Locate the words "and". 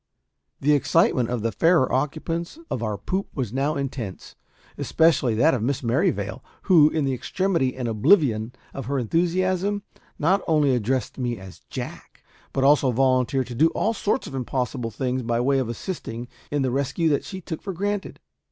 7.75-7.87